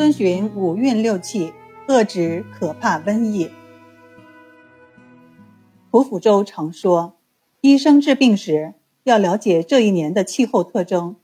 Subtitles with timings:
[0.00, 1.52] 遵循五运六气，
[1.86, 3.50] 遏制可怕瘟疫。
[5.90, 7.18] 蒲福周常说，
[7.60, 8.72] 医生治病时
[9.04, 11.16] 要了解这一年的气候特征，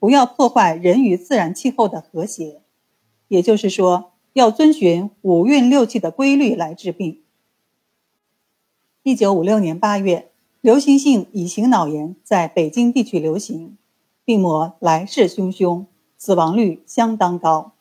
[0.00, 2.62] 不要破坏人与自然气候的和谐。
[3.28, 7.22] 也就是说，要遵循五运六气的规律来治病。
[9.04, 13.78] 一九五六年八月，流行性乙型脑炎在北京地区流行，
[14.24, 15.84] 病魔来势汹汹，
[16.18, 17.74] 死亡率相当高。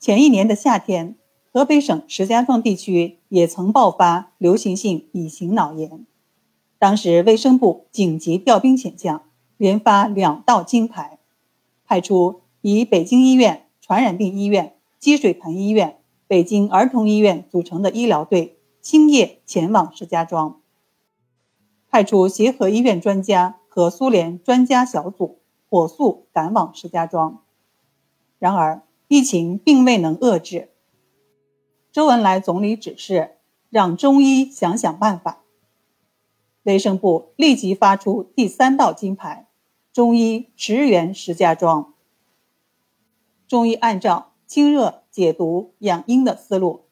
[0.00, 1.14] 前一年的夏天，
[1.52, 6.06] 河北省石家庄地区也曾爆发流行性乙型脑炎。
[6.78, 9.22] 当时卫生部紧急调兵遣将，
[9.58, 11.18] 连发两道金牌，
[11.84, 20.62] 派出以北京医院传染病医院、积水潭医院、北京儿童医院组成的医疗队，星夜前往石家庄，
[21.90, 27.42] 派出协和医院专家和苏联专家小组，火速赶往石家庄。
[28.38, 28.80] 然而，
[29.12, 30.70] 疫情并未能遏制。
[31.90, 35.42] 周恩来总理指示让中医想想办法。
[36.62, 39.48] 卫生部立即发出第三道金牌：
[39.92, 41.92] 中医驰援石家庄。
[43.48, 46.82] 中医按照清热解毒养阴的思路，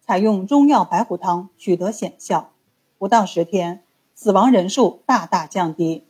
[0.00, 2.52] 采用中药白虎汤，取得显效。
[2.98, 3.82] 不到十天，
[4.14, 6.04] 死亡人数大大降低。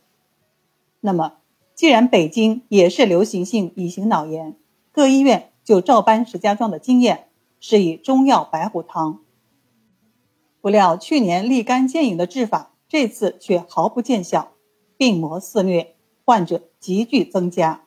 [0.99, 1.37] 那么，
[1.73, 4.55] 既然北京也是流行性乙型脑炎，
[4.91, 5.49] 各医院。
[5.65, 7.27] 就照搬石家庄的经验，
[7.59, 9.19] 施以中药白虎汤。
[10.61, 14.53] 不料去年立竿见影的治法，这次却毫不见效，
[14.95, 17.83] 病魔肆虐，患者急剧增加。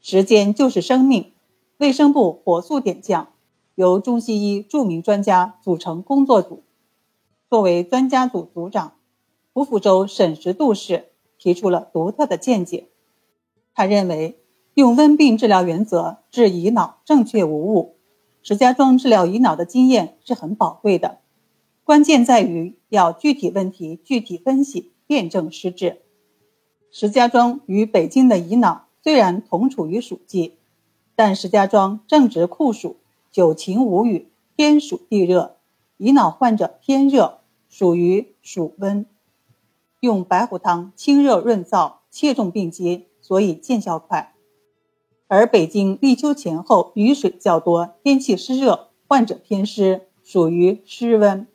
[0.00, 1.34] 时间就是生命，
[1.76, 3.28] 卫生部火速点将，
[3.74, 6.64] 由中西医著名专家组成工作组。
[7.50, 8.94] 作为专家组组长，
[9.52, 12.88] 胡福州审时度势，提出了独特的见解。
[13.74, 14.39] 他认为。
[14.80, 17.96] 用温病治疗原则治乙脑正确无误，
[18.42, 21.18] 石家庄治疗乙脑的经验是很宝贵的。
[21.84, 26.00] 关键在于要具体问题具体分析，辨证施治。
[26.90, 30.54] 石家庄与北京的乙脑虽然同处于暑季，
[31.14, 32.96] 但石家庄正值酷暑，
[33.30, 35.56] 久晴无雨，天暑地热，
[35.98, 39.04] 乙脑患者偏热，属于暑温。
[40.00, 44.29] 用白虎汤清热润燥，切中病机，所以见效快。
[45.32, 51.46] 而北京立秋前后雨水较多，天气湿热，患者偏湿，属于湿温。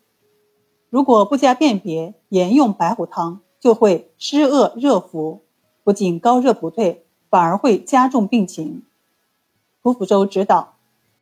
[0.89, 5.41] 如果不加辨别，沿用白虎汤，就会湿恶热伏，
[5.83, 8.83] 不仅高热不退，反而会加重病情。
[9.81, 10.75] 蒲福州指导，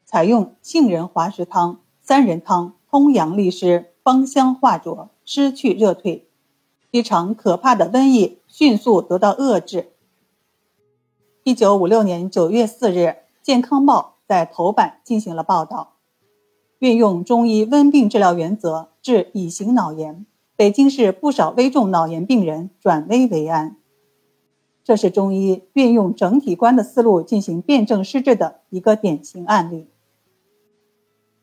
[0.05, 6.27] 采用杏仁滑石汤、三仁汤，通阳利湿，芳香化浊，湿去热退，
[6.91, 9.92] 一场可怕的瘟疫迅速得到遏制。
[11.45, 12.99] 一九五六年九月四日，
[13.41, 15.95] 《健康报》在头版进行了报道，
[16.79, 23.75] 运用中医温病治疗原则治乙型脑炎，北京市不少危重脑炎病人转危为安。
[24.85, 29.89] 这是中医运用整体观的思路进行辨证施治的一个典型案例。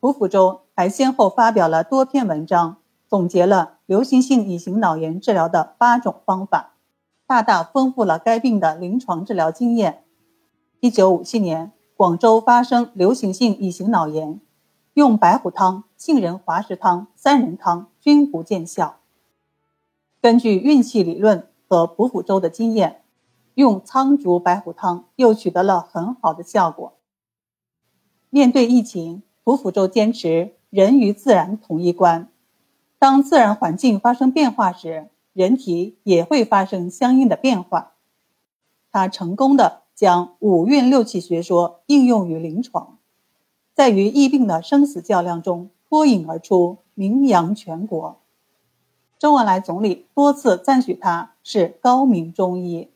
[0.01, 6.77] 胡福州还先后发表了多篇文章，总结了流行性乙型脑炎治疗的八种方法。
[7.31, 10.03] 大大丰富了该病的临床治疗经验。
[10.81, 14.41] 一九五七年，广州发生流行性乙型脑炎，
[14.95, 18.97] 用白虎汤、杏仁滑石汤、三仁汤均不见效。
[20.21, 23.03] 根据运气理论和蒲福州的经验，
[23.55, 26.95] 用苍竹白虎汤又取得了很好的效果。
[28.29, 32.29] 面对疫情，蒲福州坚持人与自然统一观，
[32.99, 35.11] 当自然环境发生变化时。
[35.33, 37.93] 人体也会发生相应的变化。
[38.91, 42.99] 他成功的将五运六气学说应用于临床，
[43.73, 48.21] 在与疫病的生死较量中脱颖而出，名扬全国。
[49.19, 52.89] 周恩来总理多次赞许他是高明中医。